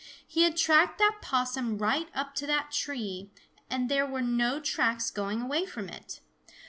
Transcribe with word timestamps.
He 0.27 0.41
had 0.45 0.57
tracked 0.57 0.97
that 0.97 1.17
Possum 1.21 1.77
right 1.77 2.09
up 2.15 2.33
to 2.33 2.47
that 2.47 2.71
tree, 2.71 3.29
and 3.69 3.87
there 3.87 4.07
were 4.07 4.23
no 4.23 4.59
tracks 4.59 5.11
going 5.11 5.43
away 5.43 5.67
from 5.67 5.89
it. 5.89 6.21